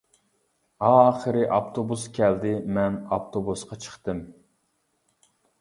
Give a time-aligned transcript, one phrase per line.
[0.87, 4.27] ئاخىرى ئاپتوبۇس كەلدى، مەن ئاپتوبۇسقا چىقتىم.